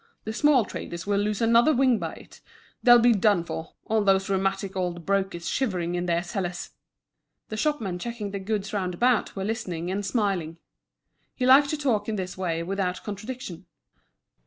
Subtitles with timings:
[0.23, 2.41] The small traders will lose another wing by it;
[2.81, 6.71] they'll be done for, all those rheumatic old brokers shivering in their cellars!"
[7.49, 10.57] The shopmen checking the goods round about were listening and smiling.
[11.35, 13.67] He liked to talk in this way without contradiction.